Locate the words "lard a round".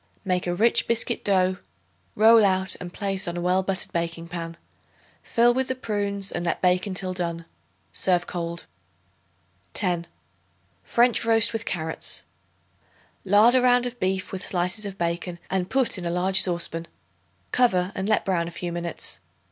13.23-13.85